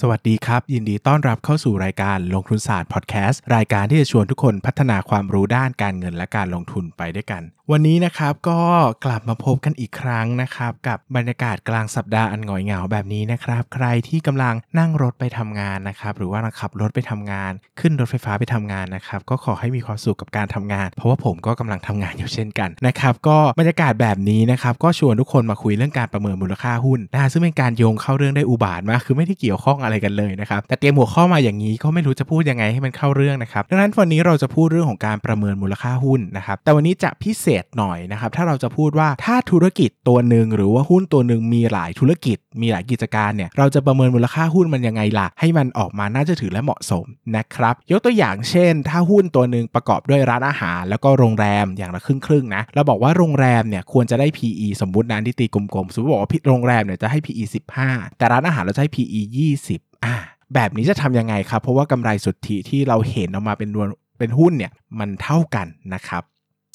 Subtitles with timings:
[0.00, 7.42] สวัสดีครับ ยินดีต้อนรับเข้าสู่รายการลงทุนศาสตร์พอดแคสต์รายการที่จะชวนทุกคนพัฒนาความรู้ด้านการเงินและการลงทุนไปด้วยกัน
[7.72, 8.60] วันนี้นะครับก็
[9.04, 47.04] กลับมาพบกันอีกครั้งนะครับ กับบรรยากาศกลางสัปดาห์อันหงอยเหงาแบบนี้นะครับ ใครที่กำลังนั่งรถไปทำงานนะครับ หรือว่าขับรถไปทำงาน ขึ้นรถไฟฟ้าไปทำงานนะครับ ก็ขอให้มีความสุขกับการทำงาน เพราะว่าผมก็กำลังทำงานอยู่เช่นกันนะครับ ก็บรรยากาศแบบนี้นะครับก็ชวนทุกคนมาคุยเรื่องการประเมินมูลค่าหุ้นนะฮะซึ่งเป็นการโยงเข้าเรื่องได้อุบาทมากคือไม่ได้เกี่ยวข้องอะไรกันเลยนะครับแต่เตรียมหัวข้อมาอย่างนี้ก็ไม่รู้จะพูดยังไงให้มันเข้าเรื่องนะครับดังนั้นวันนี้เราจะพูดเรื่องของการประเมินมูลค่าหุ้นนะครับแต่วันนี้จะพิเศษหน่อยนะครับถ้าเราจะพูดว่าถ้าธุรกิจตัวหนึ่งหรือว่าหุ้นตัวหนึ่งมีหลายธุรกิจ มีหลายกิจการเนี่ยเราจะประเมินมูลค่าหุ้นมันยังไงล่ะให้มันออกมาน่าจะถือและเหมาะสม
[47.36, 57.44] นะครับยกตัวอย่างเช่น ถ้าหุ้นตัวหนึ่งประกอบด้วยร้านอาหาร แล้วก็โรงแรมอย่างละครึ่งครึ่งๆนะเราบอกว่าโรงแรมเนี่ยควรจะได้ PE สมมุตินะที่ตีกลมๆสมมติบอกว่าโรงแรมเนี่ยจะให้ PE
[57.80, 59.20] 15 แต่ร้านอาหารเราจะให้ PE
[59.56, 60.14] 20 อ่า
[60.54, 63.88] แบบนี้จะทำยังไงครับ เพราะว่ากำไรสุทธิที่เราเห็นออกมาเป็นรวม
[64.18, 66.22] เป็นหุ้นเนี่ยมันเท่ากันนะครับ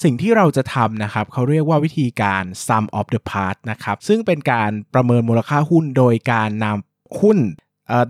[0.03, 7.37] สิ่งที่เราจะทำนะครับเขาเรียกว่าวิธีการ sum of the part นะครับ ซึ่งเป็นการประเมินมูลค่าหุ้นโดยการนำหุ้น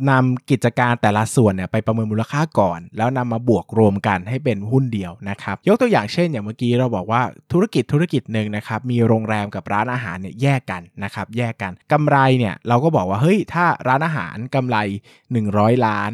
[0.10, 14.78] นำกิจการแต่ละส่วนเนี่ยไปประเมินมูลค่าก่อน แล้วนำมาบวกรวมกันให้เป็นหุ้นเดียวนะครับยกตัวอย่างเช่น อย่างเมื่อกี้เราบอกว่าธุรกิจธุรกิจหนึ่งนะครับมีโรงแรมกับร้านอาหารเนี่ยแยกกันนะครับแยกกันกำไรเนี่ยเราก็บอกว่าเฮ้ยถ้าร้านอาหารกำไร
[15.32, 16.12] 100 ล้าน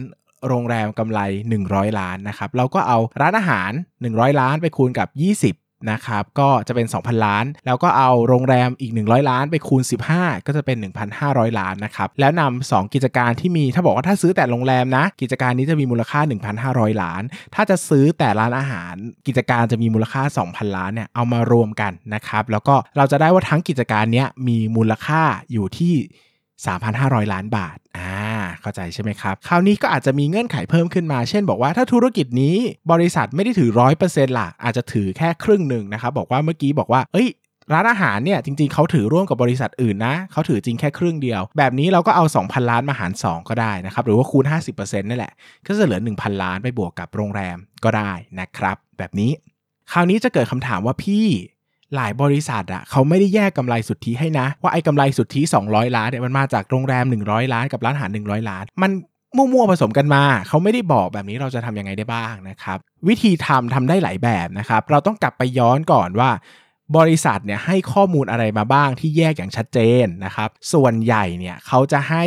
[0.47, 1.19] โรงแรมกำไร
[1.59, 3.71] 100 ล้านนะครับ เราก็เอาร้านอาหาร
[4.07, 9.81] 100 ล้านไปคูณกับ 20 นะครับก็จะเป็น 2,000 ล้าน แล้วก็เอาโรงแรมอีก 100 ล้านไปคูณ
[10.13, 10.77] 15 ก็จะเป็น
[11.17, 16.19] 1,500 ล้านนะครับแล้วนำ2กิจการที่มีถ้าบอกว่าถ้าซื้อแต่โรงแรมนะ กิจการนี้จะมีมูลค่า
[16.61, 17.21] 1,500 ล้าน
[17.55, 18.95] ถ้าจะซื้อแต่ร้านอาหาร
[19.27, 25.21] กิจการจะมีมูลค่า 2,000 ล้านเนี่ยเอามารวมกันนะครับแล้วก็เราจะได้ว่าทั้งกิจการนี้มีมูลค่า
[25.51, 25.95] อยู่ที่
[26.65, 28.13] 3,500 ล้านบาท อ่า
[28.61, 32.55] เข้าใจใช่ไหมครับ คราวนี้ก็อาจจะมีเงื่อนไขเพิ่มขึ้นมา เช่นบอกว่าถ้าธุรกิจนี้
[32.91, 33.69] บริษัทไม่ได้ถือ
[34.03, 37.29] 100%ล่ะ อาจจะถือแค่ครึ่งหนึ่งนะครับ บอกว่าเมื่อกี้บอกว่า เอ้ย
[37.73, 45.33] ร้านอาหารเนี่ย จริงๆ เขาถือร่วมกับบริษัทอื่นนะ เขาถือจริงแค่ครึ่งเดียว แบบนี้เราก็เอา 2,000 ล้านมาหาร 2 ก็ได้นะครับ หรือว่าคูณ 50%นั่นแหละ
[45.67, 49.31] ก็จะเหลือ 1,000 ล้านไปบวกกับโรงแรมก็ได้นะครับ แบบนี้
[49.91, 51.25] คราวนี้จะเกิดคำถามว่าพี่
[51.95, 58.91] หลายบริษัทอะเขาไม่ได้แยกกำไรสุทธิให้นะ ว่าไอ้กำไรสุทธิ 200 ล้านเนี่ยมันมาจากโรงแรม 100 ล้านกับร้านอาหาร 100 ล้าน มัน
[59.35, 62.77] มั่วๆผสมกันมา เขาไม่ได้บอกแบบนี้เราจะทำยังไงได้บ้างนะครับ
[63.07, 66.29] วิธีทำทำได้หลายแบบนะครับ เราต้องกลับไปย้อนก่อนว่า
[66.97, 72.23] บริษัทเนี่ยให้ข้อมูลอะไรมาบ้างที่แยกอย่างชัดเจนนะครับ ส่วนใหญ่เนี่ยเขาจะให้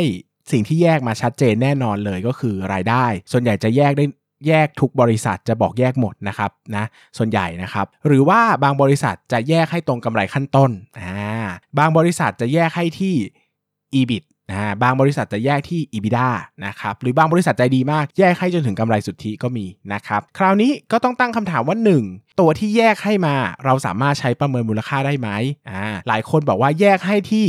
[0.51, 4.05] สิ่งที่แยกมาชัดเจนแน่นอนเลยก็คือรายได้ ส่วนใหญ่จะแยกได้
[4.47, 6.85] แยกทุกบริษัทจะบอกแยกหมดนะครับนะ
[7.17, 11.13] ส่วนใหญ่นะครับ หรือว่าบางบริษัทจะแยกให้ตรงกำไรขั้นต้นอ่า
[11.77, 13.15] บางบริษัทจะแยกให้ที่
[13.99, 16.29] EBIT อ่าบางบริษัทจะแยกที่ EBITDA
[16.65, 21.77] นะครับหรือบางบริษัทใจดีมากแยกให้จนถึงกำไรสุทธิก็มีนะครับคราวนี้ก็ต้องตั้งคำถามว่า
[22.07, 23.35] 1 ตัวที่แยกให้มา
[23.65, 25.29] เราสามารถใช้ประเมินมูลค่าได้ไหม
[25.69, 27.47] อ่าหลายคนบอกว่าแยกให้ที่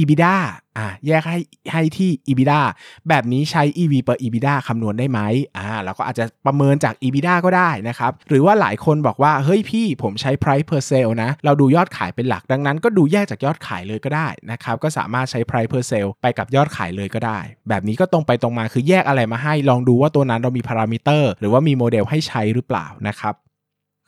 [0.00, 0.36] EBITDA
[0.78, 1.38] อ่าแยกให้
[1.72, 2.60] ให้ที่ EBITDA
[3.08, 5.20] แบบนี้ใช้ EV per EBITDA คำนวณได้ไหม
[5.56, 17.38] อ่าเราก็อาจจะประเมินจาก EBITDA ก็ได้นะครับ หรือว่าหลายคนบอกว่า เฮ้ยพี่ผมใช้ price per sale นะ เราดูยอดขายเป็นหลักดังนั้น ก็ดูแยกจากยอดขายเลยก็ได้นะครับ ก็สามารถใช้ price per sale ไปกับยอดขายเลยก็ได้
[17.68, 23.34] แบบนี้ก็ตรงไปตรงมาคือแยกอะไรมาให้ ลองดูว่าตัวนั้นเรามีพารามิเตอร์หรือว่ามีโมเดลให้ใช้หรือเปล่านะครับ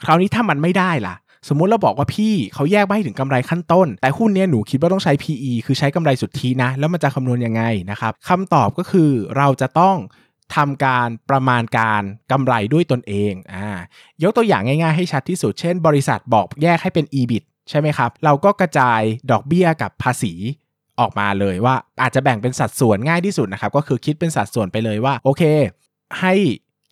[0.05, 1.15] คราวนี้ถ้ามันไม่ได้ล่ะ
[1.49, 9.97] สมมุติเราบอกว่าพี่เขาแยกมาให้ถึงกำไรขั้นต้น แต่หุ้นเนี้ยหนูคิดว่าต้องใช้ PE คือใช้กำไรสุทธินะ แล้วมันจะคำนวณยังไงนะครับคำตอบก็คือเราจะต้อง
[10.57, 12.03] ทำการประมาณการ
[12.33, 13.69] กำไรด้วยตนเองอ่า
[14.23, 20.33] ยกตัวอย่างง่ายๆให้ชัดที่สุด เช่น บริษัทบอกแยกให้เป็น EBIT ใช่ไหมครับ เราก็กระจายดอกเบี้ยกับภาษี
[21.01, 25.43] ออกมาเลยว่าอาจจะแบ่งเป็นสัดส่วนง่ายที่สุดนะครับ ก็คือคิดเป็นสัดส่วนไปเลยว่า โอเค
[26.21, 26.35] ให้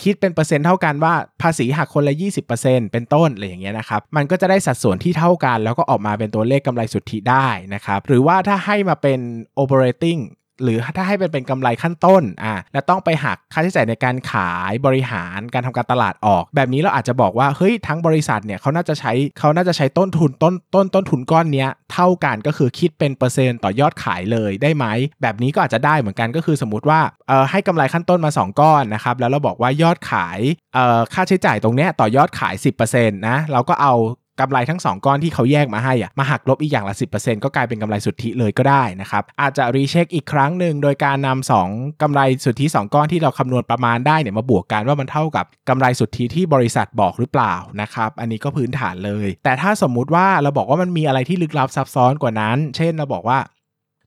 [0.02, 2.14] คิดเป็นเปอร์เซ็นต์เท่ากันว่าภาษีหักคนละ
[2.52, 9.20] 20%เป็นต้นอะไรอย่างเงี้ยนะครับ มันก็จะได้สัดส่วนที่เท่ากัน แล้วก็ออกมาเป็นตัวเลขกำไรสุทธิได้นะครับ หรือว่าถ้าให้มาเป็น
[9.62, 10.20] operating
[10.62, 24.86] หรือถ้าให้เป็นเป็นกำไรขั้นต้นอะแล้วต้องไปหักค่าใช้จ่ายในการขายบริหารการทำการตลาดออก แบบนี้เราอาจจะบอกว่าเฮ้ยทั้งบริษัทเนี่ยเขาน่าจะใช้เขาน่าจะใช้ต้นทุนต้นต้นต้นทุนก้อนเนี้ยเท่ากันก็คือคิดเป็นเปอร์เซ็นต์ต่อยอดขายเลยได้ไหม
[25.22, 30.38] แบบนี้ก็อาจจะได้เหมือนกันก็คือสมมติว่าเอ่อให้กำไรขั้นต้นมา 2 ก้อนนะครับแล้วเราบอกว่ายอดขาย
[30.74, 32.54] เอ่อค่าใช้จ่ายตรงเนี้ยต่อยอดขาย
[32.86, 33.94] 10%นะเราก็เอา
[34.40, 53.38] กำไรทั้ง 2 ก้อนที่เขาแยกมาให้อะมาหักลบอีกอย่างละ 10%ก็กลายเป็นกำไรสุทธิเลยก็ได้นะครับอาจจะรีเช็คอีกครั้งหนึ่งโดยการนำ2กำไรสุทธิ 2 ก้อนที่เราคำนวณประมาณได้เนี่ยมาบวกกันว่ามันเท่ากับกำไรสุทธิที่บริษัทบอกหรือเปล่านะครับอันนี้ก็พื้นฐานเลย แต่ถ้าสมมุติว่าเราบอกว่ามันมีอะไรที่ลึกลับซับซ้อนกว่านั้น เช่นเราบอกว่า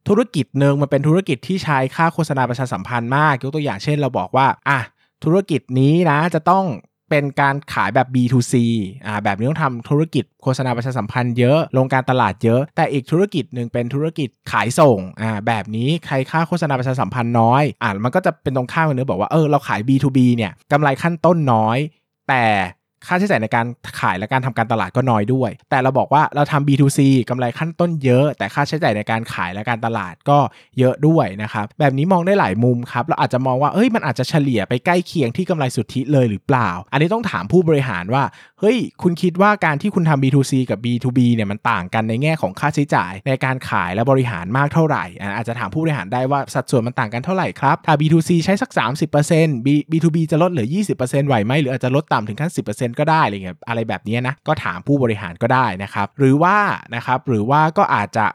[0.07, 4.79] ธุรกิจหนึ่งมันเป็นธุรกิจที่ใช้ค่าโฆษณาประชาสัมพันธ์มาก ยกตัวอย่างเช่น เราบอกว่าอะ
[5.23, 6.65] ธุรกิจนี้นะจะต้อง
[7.11, 8.53] เป็นการขายแบบ B2C
[9.05, 21.77] อ่าแบบนี้ต้องทำธุรกิจโฆษณาประชาสัมพันธ์เยอะ ลงการตลาดเยอะ แต่อีกธุรกิจหนึ่งเป็นธุรกิจขายส่งอ่าแบบนี้ใครค่าโฆษณาประชาสัมพันธ์น้อยอ่ามันก็จะเป็นตรงข้ามกันเนื้อบอกว่าเออเราขาย B2B เนี่ยกำไรขั้นต้นน้อย
[22.29, 22.43] แต่
[23.07, 23.65] ค่าใช้จ่ายในการ
[23.99, 26.99] ขายและการทำการตลาดก็น้อยด้วย แต่เราบอกว่าเราทำ B2C
[27.29, 30.37] กำไรขั้นต้นเยอะ แต่ค่าใช้จ่ายในการขายและการตลาดก็
[30.79, 38.23] เยอะด้วยนะครับ แบบนี้มองได้หลายมุมครับ เราอาจจะมองว่าเอ้ยมันอาจจะเฉลี่ยไปใกล้เคียงที่กำไรสุทธิเลยหรือเปล่า อันนี้ต้องถามผู้บริหารว่า
[38.59, 45.05] เฮ้ย คุณคิดว่าการที่คุณทำ B2C กับ B2B เนี่ยมันต่างกันในแง่ของค่าใช้จ่ายในการขายและบริหารมากเท่าไหร่
[45.35, 48.71] อาจจะถามผู้บริหารได้ว่าสัดส่วนมันต่างกันเท่าไหร่ครับ ถ้า B2C ใช้สัก
[49.17, 56.57] 30% B B2B จะลดเหลือ 20%ไหวไหมหรืออาจจะลดต่ำถึงขั้น 10%ก็ได้อะไรเงี้ยอะไรแบบนี้นะก็ถามผู้บริหารก็ได้นะครับ หรือว่า
[56.95, 58.25] นะครับหรือว่าก็อาจจะ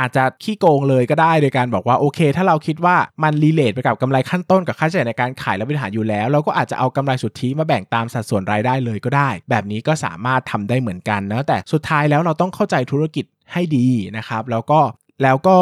[0.00, 13.86] อาจจะขี้โกงเลยก็ได้โดยการบอกว่าโอเค ถ้าเราคิดว่ามันรีเลทไปกับกำไรขั้นต้นกับค่าใช้จ่ายในการขายและบริหารอยู่แล้ว เราก็อาจจะเอากำไรสุทธิมาแบ่งตามสัดส่วนรายได้เลยก็ได้ แบบนี้ก็สามารถทำได้เหมือนกันนะแต่สุดท้ายแล้วเราต้องเข้าใจธุรกิจให้ดี
[14.16, 14.80] นะครับ แล้วก็
[15.22, 15.58] แล้วก็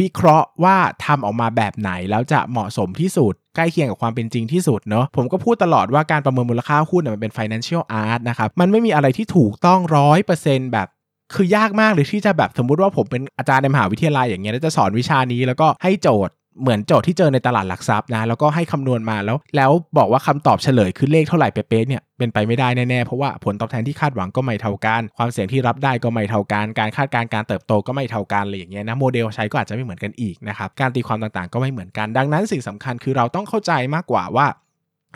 [0.00, 10.88] วิเคราะห์ว่าทำออกมาแบบไหนแล้วจะเหมาะสมที่สุด ใกล้เคียงกับความเป็นจริงที่สุดเนาะผมก็พูดตลอดว่าการประเมินมูลค่าหุ้นมันเป็น financial art นะครับ มันไม่มีอะไรที่ถูกต้องร้อยเปอร์เซ็นต์แบบ
[11.34, 34.46] คือยากมากเลยที่จะแบบสมมุติว่าผมเป็นอาจารย์ในมหาวิทยาลัยอย่างเงี้ยแล้วจะสอนวิชานี้แล้วก็ให้โจทย์ เหมือนโจทย์ที่เจอในตลาดหลักทรัพย์นะแล้วก็ให้คำนวณมาแล้ว แล้วบอกว่าคำตอบเฉลยคือเลขเท่าไหร่เป๊ะๆเนี่ยเป็นไปไม่ได้แน่ๆเพราะว่าผลตอบแทนที่คาดหวังก็ไม่เท่ากันความเสี่ยงที่รับได้ก็ไม่เท่ากันการคาดการณ์การเติบโตก็ไม่เท่ากันอะไรอย่างเงี้ยนะโมเดลใช้ก็อาจจะไม่เหมือนกันอีกนะครับการตีความต่างๆ ก็ไม่เหมือนกัน ดังนั้นสิ่งสำคัญคือเราต้องเข้าใจมากกว่าว่า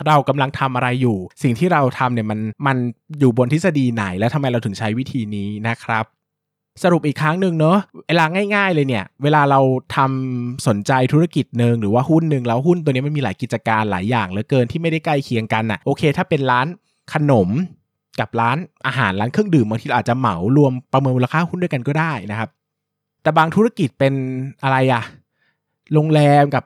[0.07, 2.77] เรากำลังทำอะไรอยู่ สิ่งที่เราทำเนี่ยมันมัน
[3.19, 6.05] อยู่บนทฤษฎีไหน แล้วทำไมเราถึงใช้วิธีนี้นะครับ
[6.83, 7.77] สรุปอีกครั้งหนึ่งเนอะ
[8.07, 8.25] เวลา
[8.55, 9.59] ง่าย ๆ เลยเนี่ย เวลาเรา
[9.95, 16.67] ทำสนใจธุรกิจหนึ่งหรือว่าหุ้นหนึ่งแล้วหุ้นตัวนี้มันมีหลายกิจการหลายอย่างเหลือเกินที่ไม่ได้ใกล้เคียงกันอะโอเค ถ้าเป็นร้าน
[17.13, 17.49] ขนม
[18.19, 18.57] กับร้าน
[18.87, 22.49] อาหารร้านเครื่องดื่มบางทีอาจจะเหมารวมประเมินมูลค่าหุ้นด้วยกันก็ได้นะครับ
[23.21, 24.13] แต่บางธุรกิจเป็น
[24.63, 25.03] อะไรอะ
[25.93, 26.63] โรงแรมกับ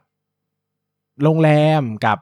[1.24, 2.18] โรงแรมกับ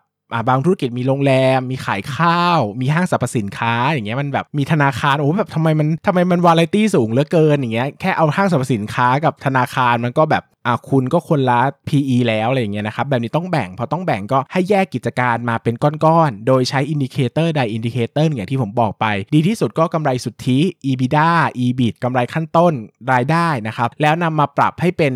[0.50, 20.60] บางธุรกิจมีโรงแรม มีขายข้าว มีห้างสรรพสินค้าอย่างเงี้ยมันแบบมีธนาคารโอ้แบบทำไมมันทำไมมันวาไรตี้สูงเหลือเกินอย่างเงี้ยแค่เอาห้างสรรพสินค้ากับธนาคารมันก็แบบอ่าคุณก็คนละ PE แล้วอะไรอย่างเงี้ยนะครับแบบนี้ต้องแบ่งพอต้องแบ่งก็ให้แยกกิจการมาเป็นก้อนๆ โดยใช้ indicator ใด indicator อย่างที่ผมบอกไป ดีที่สุดก็กำไรสุทธิ
[20.90, 21.30] EBITDA
[21.66, 22.74] EBIT กำไรขั้นต้น
[23.12, 25.14] รายได้นะครับแล้วนำมาปรับให้เป็น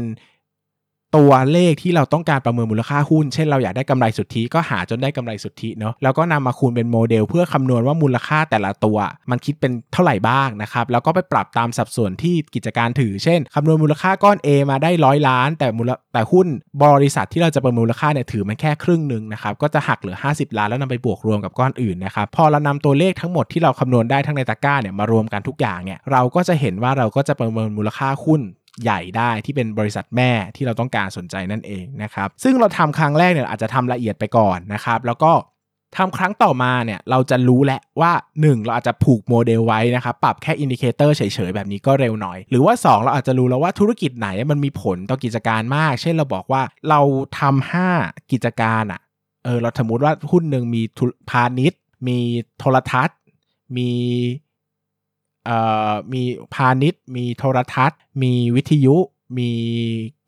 [1.17, 8.97] ตัวเลขที่เราต้องการประเมินมูลค่าหุ้น เช่นเราอยากได้กำไรสุทธิก็หาจนได้กำไรสุทธิเนาะแล้วก็นำมาคูณเป็นโมเดล เพื่อคำนวณว่ามูลค่าแต่ละตัว
[9.31, 16.47] มันคิดเป็นเท่าไหร่บ้างนะครับแล้วก็ไปปรับตามสัดส่วนที่กิจการถือ เช่นคำนวณมูลค่าก้อน A มาได้ร้อยล้าน แต่มูลแต่หุ้น
[16.83, 28.41] บริษัทที่เราจะประเมินมูลค่าเนี่ยถือมันแค่ครึ่งหนึ่งนะครับก็จะหักเหลือ 50 ล้านแล้วนำไปบวกรวมกับก้อนอื่นนะครับพอเรานำตัวเลขทั้งหมดที่เราคำนวณได้ทั้งในตะกร้าเนี่ยมารวมกันทุกอย่างเนี่ยเราก็จะเห็นว่าเราก็จะประเมินมูลค่าหุ้น
[28.83, 35.33] ใหญ่ได้ที่เป็นบริษัทแม่ที่เราต้องการสนใจนั่นเองนะครับ ซึ่งเราทำครั้งแรกเนี่ยอาจจะทำละเอียดไปก่อนนะครับ แล้วก็
[35.97, 46.99] ทำครั้งต่อมาเนี่ยเราจะรู้แหละว่า 1 เราอาจจะผูกโมเดลไว้นะครับ ปรับแค่ indicator เฉยๆ แบบนี้ก็เร็วหน่อย หรือว่า 2 เราอาจจะรู้แล้วว่าธุรกิจไหนมันมีผลต่อกิจการมาก เช่นเราบอกว่าเรา
[47.39, 49.01] ทำ5กิจการอะ่ะ
[49.43, 50.81] เออเราสมมติว่าหุ้นหนึ่งมี
[51.29, 52.17] พาณิชย์ มี
[52.59, 53.17] โทรทัศน์
[53.77, 53.89] มี
[56.13, 56.21] มี
[56.53, 58.95] พาณิชย์ มีโทรทัศน์ มีวิทยุ
[59.37, 59.51] มี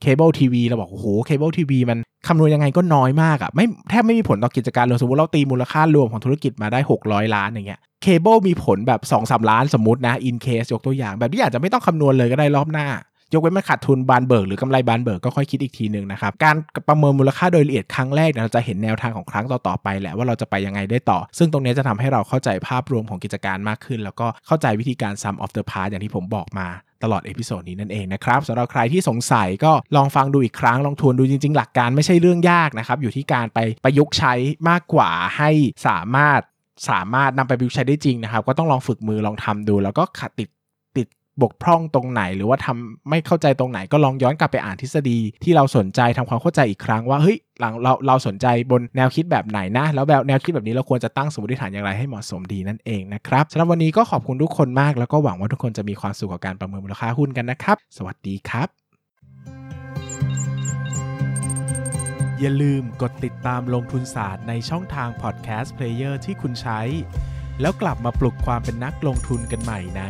[0.01, 12.88] เคเบิลทีวีเราบอกโอ้โหเคเบิลทีวีมันคำนวณยังไงก็น้อยมากอะ่ะไม่แทบไม่มีผลต่อกิจการเลยสมมติเราตีมูลค่ารวมของธุรกิจมาได้ 600 ล้านอย่างเงี้ยเคเบิลมีผลแบบ2อสล้านสมมตินะ in case ยกตัวอย่าง แบบนี้อาจจะไม่ต้องคำนวณเลยก็ได้รอบหน้า
[13.33, 16.55] ยกเว้นมันขาดทุนบานเบอะหรือกำไรบานเบอะก็ค่อยคิดอีกทีหนึ่งนะครับ การ
[16.89, 26.67] ประเมินมูลค่าโดยละเอียดครั้งแรกเราจะเห็นแนวทางของครั้งต่อๆไปแหละว่าเราจะไปยังไงได้ต่อ ซึ่งตรงนี้จะทำให้เราเข้าใจภาพรวมของกิจการมากขึ้น แล้วก็เข้าใจวิธีการ sum of the part อย่างที่ผมบอกมา
[27.03, 34.33] ตลอด episode นี้นั่นเองนะครับสำหรับใครที่สงสัยก็ลองฟังดูอีกครั้งลองทวนดูจริง ๆ หลักการไม่ใช่เรื่องยากนะครับ อยู่ที่การไปประยุกต์ใช้
[34.69, 35.49] มากกว่าให้
[35.87, 36.41] สามารถ
[36.89, 40.49] สามารถนำไปประยุกต์ใช้ได้จริงนะครับ ก็ต้องลองฝึกมือลองทำดู แล้วก็ขัดติด
[41.41, 58.67] บกพร่องตรงไหน หรือว่าทำไม่เข้าใจตรงไหนก็ลองย้อนกลับไปอ่านทฤษฎี ที่เราสนใจทำความเข้าใจอีกครั้งว่าเฮ้ยหลังเราเราสนใจบนแนวคิดแบบไหนนะ แล้วแบบแนวคิดแบบนี้เราควรจะตั้งสมมติฐานอย่างไรให้เหมาะสมดีนั่นเองนะครับสำหรับวันนี้ก็ขอบคุณทุกคนมากแล้วก็หวังว่าทุกคนจะมีความสุขกับการประเมินมูลค่าหุ้นกันนะครับ สวัสดีครับ
[62.39, 66.79] อย่าลืมกดติดตามลงทุนศาสตร์ในช่องทางพอดแคสต์เพลเยอร์ที่คุณใช้
[67.61, 70.03] แล้วกลับมาปลุกความเป็นนักลงทุนกันใหม่ใน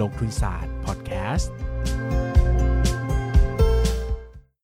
[0.00, 1.52] ลงทุนศาสตร์พอดแคสต์